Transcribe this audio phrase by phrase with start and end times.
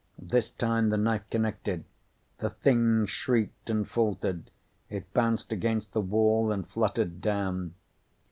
[0.17, 1.83] This time the knife connected.
[2.39, 4.49] The thing shrieked and faltered.
[4.89, 7.75] It bounced against the wall and fluttered down.